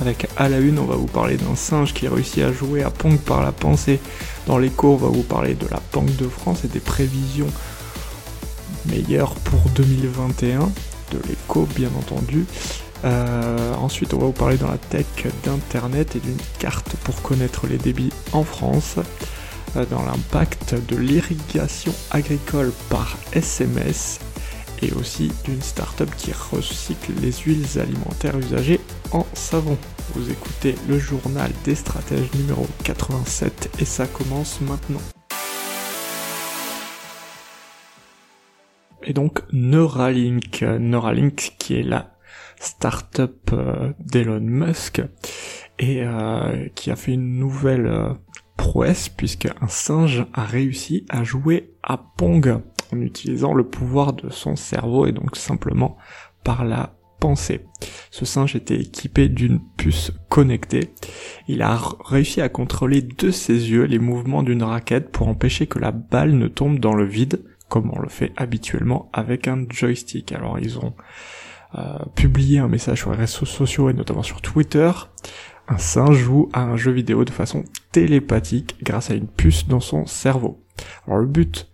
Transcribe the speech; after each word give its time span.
Avec 0.00 0.28
à 0.36 0.48
la 0.48 0.58
une, 0.58 0.78
on 0.78 0.84
va 0.84 0.96
vous 0.96 1.06
parler 1.06 1.36
d'un 1.36 1.54
singe 1.54 1.94
qui 1.94 2.08
réussit 2.08 2.42
à 2.42 2.52
jouer 2.52 2.82
à 2.82 2.90
Pong 2.90 3.18
par 3.18 3.42
la 3.42 3.52
pensée. 3.52 4.00
Dans 4.46 4.58
l'écho, 4.58 4.92
on 4.92 4.96
va 4.96 5.08
vous 5.08 5.22
parler 5.22 5.54
de 5.54 5.66
la 5.70 5.80
Banque 5.92 6.14
de 6.16 6.28
France 6.28 6.64
et 6.64 6.68
des 6.68 6.80
prévisions 6.80 7.50
meilleures 8.86 9.34
pour 9.36 9.60
2021, 9.74 10.58
de 11.12 11.18
l'écho 11.28 11.66
bien 11.74 11.90
entendu. 11.98 12.44
Euh, 13.04 13.74
ensuite, 13.74 14.14
on 14.14 14.18
va 14.18 14.26
vous 14.26 14.32
parler 14.32 14.56
dans 14.56 14.70
la 14.70 14.78
tech 14.78 15.06
d'Internet 15.44 16.16
et 16.16 16.20
d'une 16.20 16.38
carte 16.58 16.96
pour 17.04 17.22
connaître 17.22 17.66
les 17.66 17.78
débits 17.78 18.12
en 18.32 18.44
France. 18.44 18.96
Euh, 19.76 19.84
dans 19.90 20.04
l'impact 20.04 20.74
de 20.88 20.96
l'irrigation 20.96 21.92
agricole 22.10 22.72
par 22.90 23.16
SMS 23.32 24.20
et 24.84 24.92
aussi 24.92 25.32
d'une 25.44 25.62
start-up 25.62 26.10
qui 26.16 26.32
recycle 26.32 27.12
les 27.22 27.32
huiles 27.32 27.80
alimentaires 27.80 28.38
usagées 28.38 28.80
en 29.12 29.26
savon. 29.32 29.78
Vous 30.14 30.30
écoutez 30.30 30.74
le 30.88 30.98
journal 30.98 31.50
des 31.64 31.74
stratèges 31.74 32.32
numéro 32.34 32.66
87 32.84 33.76
et 33.80 33.84
ça 33.84 34.06
commence 34.06 34.60
maintenant. 34.60 35.00
Et 39.02 39.12
donc 39.12 39.42
Neuralink, 39.52 40.62
Neuralink 40.62 41.54
qui 41.58 41.76
est 41.76 41.82
la 41.82 42.14
start-up 42.60 43.50
euh, 43.52 43.92
d'Elon 43.98 44.40
Musk 44.40 45.02
et 45.78 46.02
euh, 46.02 46.68
qui 46.74 46.90
a 46.90 46.96
fait 46.96 47.12
une 47.12 47.38
nouvelle 47.38 48.16
prouesse 48.56 49.08
puisque 49.08 49.48
un 49.60 49.68
singe 49.68 50.26
a 50.32 50.44
réussi 50.44 51.04
à 51.08 51.24
jouer 51.24 51.74
à 51.82 51.98
Pong 51.98 52.62
en 52.94 53.00
utilisant 53.00 53.54
le 53.54 53.64
pouvoir 53.64 54.12
de 54.12 54.30
son 54.30 54.56
cerveau 54.56 55.06
et 55.06 55.12
donc 55.12 55.36
simplement 55.36 55.96
par 56.42 56.64
la 56.64 56.96
pensée. 57.20 57.64
Ce 58.10 58.24
singe 58.24 58.54
était 58.54 58.80
équipé 58.80 59.28
d'une 59.28 59.60
puce 59.76 60.12
connectée. 60.28 60.90
Il 61.48 61.62
a 61.62 61.78
réussi 62.04 62.40
à 62.40 62.48
contrôler 62.48 63.02
de 63.02 63.30
ses 63.30 63.70
yeux 63.70 63.84
les 63.84 63.98
mouvements 63.98 64.42
d'une 64.42 64.62
raquette 64.62 65.10
pour 65.10 65.28
empêcher 65.28 65.66
que 65.66 65.78
la 65.78 65.90
balle 65.90 66.36
ne 66.36 66.48
tombe 66.48 66.78
dans 66.78 66.94
le 66.94 67.04
vide, 67.04 67.42
comme 67.68 67.90
on 67.94 68.00
le 68.00 68.08
fait 68.08 68.32
habituellement 68.36 69.10
avec 69.12 69.48
un 69.48 69.64
joystick. 69.68 70.32
Alors 70.32 70.58
ils 70.58 70.78
ont 70.78 70.94
euh, 71.76 71.98
publié 72.14 72.58
un 72.58 72.68
message 72.68 72.98
sur 72.98 73.10
les 73.10 73.18
réseaux 73.18 73.46
sociaux 73.46 73.88
et 73.88 73.94
notamment 73.94 74.22
sur 74.22 74.42
Twitter 74.42 74.90
un 75.68 75.78
singe 75.78 76.16
joue 76.16 76.50
à 76.52 76.62
un 76.62 76.76
jeu 76.76 76.92
vidéo 76.92 77.24
de 77.24 77.30
façon 77.30 77.64
télépathique 77.92 78.76
grâce 78.82 79.10
à 79.10 79.14
une 79.14 79.28
puce 79.28 79.66
dans 79.66 79.80
son 79.80 80.06
cerveau. 80.06 80.62
Alors 81.06 81.18
le 81.18 81.26
but 81.26 81.70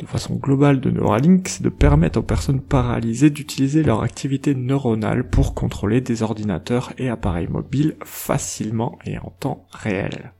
de 0.00 0.06
façon 0.06 0.36
globale 0.36 0.80
de 0.80 0.90
Neuralink, 0.90 1.46
c'est 1.46 1.62
de 1.62 1.68
permettre 1.68 2.18
aux 2.18 2.22
personnes 2.22 2.62
paralysées 2.62 3.28
d'utiliser 3.28 3.82
leur 3.82 4.02
activité 4.02 4.54
neuronale 4.54 5.28
pour 5.28 5.54
contrôler 5.54 6.00
des 6.00 6.22
ordinateurs 6.22 6.92
et 6.96 7.10
appareils 7.10 7.48
mobiles 7.48 7.96
facilement 8.02 8.98
et 9.04 9.18
en 9.18 9.30
temps 9.38 9.66
réel. 9.70 10.32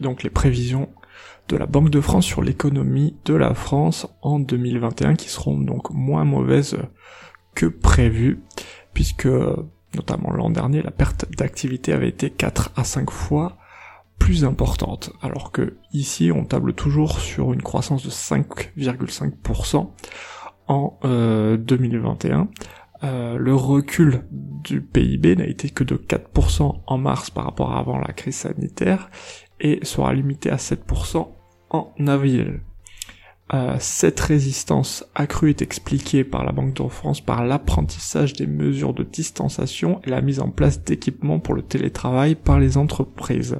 Donc 0.00 0.22
les 0.22 0.30
prévisions 0.30 0.88
de 1.48 1.56
la 1.56 1.66
Banque 1.66 1.90
de 1.90 2.00
France 2.00 2.24
sur 2.24 2.40
l'économie 2.40 3.16
de 3.24 3.34
la 3.34 3.54
France 3.54 4.06
en 4.22 4.38
2021 4.38 5.14
qui 5.14 5.28
seront 5.28 5.58
donc 5.58 5.90
moins 5.90 6.24
mauvaises 6.24 6.78
que 7.56 7.66
prévu, 7.66 8.40
puisque 8.92 9.28
notamment 9.94 10.32
l'an 10.32 10.50
dernier, 10.50 10.80
la 10.80 10.90
perte 10.92 11.26
d'activité 11.36 11.92
avait 11.92 12.08
été 12.08 12.30
4 12.30 12.70
à 12.76 12.84
5 12.84 13.10
fois 13.10 13.58
plus 14.24 14.46
importante, 14.46 15.12
alors 15.20 15.52
que 15.52 15.76
ici 15.92 16.32
on 16.32 16.46
table 16.46 16.72
toujours 16.72 17.20
sur 17.20 17.52
une 17.52 17.60
croissance 17.60 18.02
de 18.02 18.08
5,5% 18.08 19.90
en 20.66 20.98
2021. 21.58 22.40
Euh, 22.40 23.06
euh, 23.06 23.36
le 23.36 23.54
recul 23.54 24.24
du 24.30 24.80
PIB 24.80 25.36
n'a 25.36 25.46
été 25.46 25.68
que 25.68 25.84
de 25.84 25.96
4% 25.96 26.74
en 26.86 26.96
mars 26.96 27.28
par 27.28 27.44
rapport 27.44 27.72
à 27.72 27.80
avant 27.80 27.98
la 27.98 28.14
crise 28.14 28.36
sanitaire 28.36 29.10
et 29.60 29.80
sera 29.82 30.14
limité 30.14 30.48
à 30.48 30.56
7% 30.56 31.28
en 31.68 31.92
avril. 32.06 32.62
Euh, 33.52 33.76
cette 33.78 34.20
résistance 34.20 35.04
accrue 35.14 35.50
est 35.50 35.60
expliquée 35.60 36.24
par 36.24 36.44
la 36.44 36.52
Banque 36.52 36.72
de 36.72 36.88
France 36.88 37.20
par 37.20 37.44
l'apprentissage 37.44 38.32
des 38.32 38.46
mesures 38.46 38.94
de 38.94 39.02
distanciation 39.02 40.00
et 40.04 40.10
la 40.10 40.22
mise 40.22 40.40
en 40.40 40.48
place 40.48 40.82
d'équipements 40.82 41.40
pour 41.40 41.54
le 41.54 41.60
télétravail 41.60 42.36
par 42.36 42.58
les 42.58 42.78
entreprises. 42.78 43.58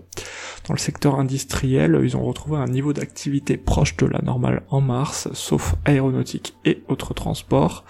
Dans 0.67 0.73
le 0.73 0.78
secteur 0.78 1.21
industriel, 1.21 2.00
ils 2.03 2.17
ont 2.17 2.25
retrouvé 2.25 2.56
un 2.56 2.67
niveau 2.67 2.94
d'activité 2.94 3.59
proche 3.59 3.97
de 3.99 4.06
la 4.06 4.23
normale 4.23 4.62
en 4.71 4.81
mars, 4.81 5.28
sauf 5.34 5.75
aéronautique 5.84 6.56
et 6.65 6.83
autres 6.89 7.12
transports, 7.12 7.84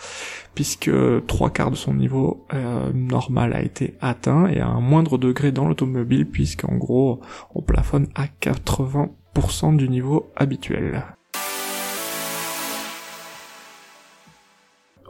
puisque 0.56 0.90
trois 1.28 1.50
quarts 1.50 1.70
de 1.70 1.76
son 1.76 1.94
niveau 1.94 2.44
euh, 2.52 2.92
normal 2.92 3.52
a 3.52 3.62
été 3.62 3.94
atteint 4.00 4.48
et 4.48 4.58
à 4.58 4.66
un 4.66 4.80
moindre 4.80 5.16
degré 5.16 5.52
dans 5.52 5.68
l'automobile, 5.68 6.26
puisqu'en 6.26 6.74
gros 6.74 7.20
on 7.54 7.62
plafonne 7.62 8.08
à 8.16 8.26
80% 8.26 9.76
du 9.76 9.88
niveau 9.88 10.32
habituel. 10.34 11.04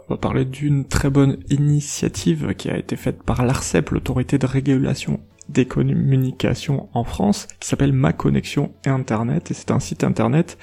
On 0.09 0.15
va 0.15 0.19
parler 0.19 0.45
d'une 0.45 0.85
très 0.85 1.11
bonne 1.11 1.39
initiative 1.51 2.55
qui 2.55 2.71
a 2.71 2.77
été 2.77 2.97
faite 2.97 3.23
par 3.23 3.45
l'ARCEP, 3.45 3.91
l'autorité 3.91 4.39
de 4.39 4.47
régulation 4.47 5.21
des 5.49 5.67
communications 5.67 6.89
en 6.95 7.05
France, 7.05 7.47
qui 7.61 7.69
s'appelle 7.69 7.93
Ma 7.93 8.13
Connexion 8.13 8.73
et 8.85 8.89
Internet, 8.89 9.51
et 9.51 9.55
c'est 9.55 9.71
un 9.71 9.81
site 9.81 10.05
internet 10.05 10.59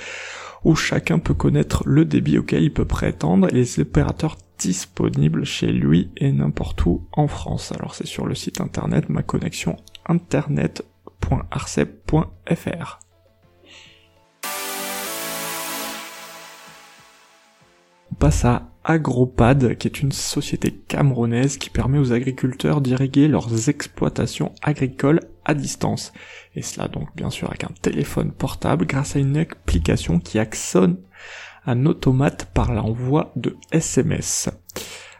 où 0.63 0.75
chacun 0.75 1.19
peut 1.19 1.33
connaître 1.33 1.83
le 1.85 2.05
débit 2.05 2.37
auquel 2.37 2.63
il 2.63 2.73
peut 2.73 2.85
prétendre 2.85 3.49
et 3.49 3.53
les 3.53 3.79
opérateurs 3.79 4.37
disponibles 4.59 5.43
chez 5.43 5.71
lui 5.71 6.11
et 6.17 6.31
n'importe 6.31 6.85
où 6.85 7.07
en 7.13 7.27
France. 7.27 7.71
Alors 7.71 7.95
c'est 7.95 8.05
sur 8.05 8.27
le 8.27 8.35
site 8.35 8.61
internet 8.61 9.09
ma 9.09 9.23
internet.arcep.fr. 10.07 12.99
passe 18.21 18.45
à 18.45 18.69
Agropad, 18.83 19.75
qui 19.77 19.87
est 19.87 19.99
une 19.99 20.11
société 20.11 20.69
camerounaise 20.69 21.57
qui 21.57 21.71
permet 21.71 21.97
aux 21.97 22.13
agriculteurs 22.13 22.79
d'irriguer 22.79 23.27
leurs 23.27 23.67
exploitations 23.67 24.53
agricoles 24.61 25.21
à 25.43 25.55
distance. 25.55 26.13
Et 26.55 26.61
cela 26.61 26.87
donc 26.87 27.07
bien 27.15 27.31
sûr 27.31 27.47
avec 27.47 27.63
un 27.63 27.73
téléphone 27.81 28.31
portable 28.31 28.85
grâce 28.85 29.15
à 29.15 29.19
une 29.19 29.37
application 29.37 30.19
qui 30.19 30.37
actionne 30.37 30.97
un 31.65 31.87
automate 31.87 32.45
par 32.53 32.71
l'envoi 32.71 33.31
de 33.35 33.57
SMS. 33.71 34.51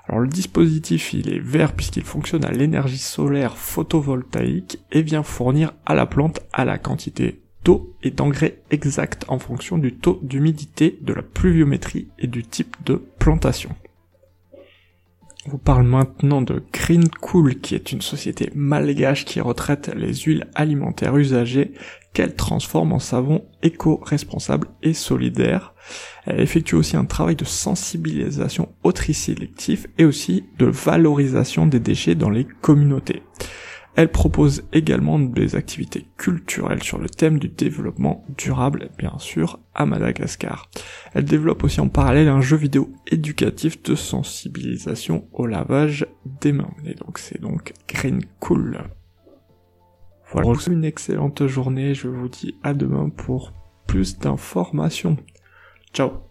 Alors 0.07 0.19
le 0.19 0.27
dispositif 0.27 1.11
il 1.11 1.33
est 1.33 1.39
vert 1.39 1.73
puisqu'il 1.73 2.03
fonctionne 2.03 2.45
à 2.45 2.51
l'énergie 2.51 2.99
solaire 2.99 3.57
photovoltaïque 3.57 4.77
et 4.91 5.01
vient 5.01 5.23
fournir 5.23 5.73
à 5.87 5.95
la 5.95 6.05
plante 6.05 6.41
à 6.53 6.65
la 6.65 6.77
quantité 6.77 7.41
d'eau 7.63 7.95
et 8.03 8.11
d'engrais 8.11 8.61
exact 8.71 9.25
en 9.27 9.39
fonction 9.39 9.77
du 9.77 9.93
taux 9.93 10.19
d'humidité, 10.23 10.97
de 11.01 11.13
la 11.13 11.21
pluviométrie 11.21 12.07
et 12.19 12.27
du 12.27 12.43
type 12.43 12.75
de 12.85 13.01
plantation. 13.19 13.75
On 15.47 15.51
vous 15.51 15.57
parle 15.57 15.87
maintenant 15.87 16.43
de 16.43 16.61
Green 16.71 17.09
Cool, 17.09 17.55
qui 17.55 17.73
est 17.73 17.91
une 17.91 18.01
société 18.01 18.51
malgache 18.53 19.25
qui 19.25 19.41
retraite 19.41 19.89
les 19.95 20.13
huiles 20.13 20.47
alimentaires 20.53 21.17
usagées 21.17 21.71
qu'elle 22.13 22.35
transforme 22.35 22.93
en 22.93 22.99
savon 22.99 23.43
éco-responsable 23.63 24.67
et 24.83 24.93
solidaire. 24.93 25.73
Elle 26.25 26.41
effectue 26.41 26.75
aussi 26.75 26.95
un 26.95 27.05
travail 27.05 27.35
de 27.35 27.45
sensibilisation 27.45 28.69
au 28.83 28.91
tri 28.91 29.15
sélectif 29.15 29.87
et 29.97 30.05
aussi 30.05 30.43
de 30.59 30.67
valorisation 30.67 31.65
des 31.65 31.79
déchets 31.79 32.13
dans 32.13 32.29
les 32.29 32.45
communautés. 32.61 33.23
Elle 33.95 34.09
propose 34.09 34.63
également 34.71 35.19
des 35.19 35.55
activités 35.55 36.07
culturelles 36.17 36.81
sur 36.81 36.97
le 36.97 37.09
thème 37.09 37.39
du 37.39 37.49
développement 37.49 38.25
durable, 38.37 38.89
bien 38.97 39.17
sûr, 39.19 39.59
à 39.73 39.85
Madagascar. 39.85 40.69
Elle 41.13 41.25
développe 41.25 41.63
aussi 41.63 41.81
en 41.81 41.89
parallèle 41.89 42.29
un 42.29 42.41
jeu 42.41 42.55
vidéo 42.55 42.91
éducatif 43.07 43.83
de 43.83 43.95
sensibilisation 43.95 45.27
au 45.33 45.45
lavage 45.45 46.07
des 46.41 46.53
mains. 46.53 46.73
Et 46.85 46.95
donc 46.95 47.17
c'est 47.17 47.41
donc 47.41 47.73
Green 47.87 48.21
Cool. 48.39 48.79
Voilà, 50.31 50.53
une 50.67 50.85
excellente 50.85 51.45
journée, 51.47 51.93
je 51.93 52.07
vous 52.07 52.29
dis 52.29 52.55
à 52.63 52.73
demain 52.73 53.09
pour 53.09 53.51
plus 53.85 54.17
d'informations. 54.17 55.17
Ciao 55.93 56.30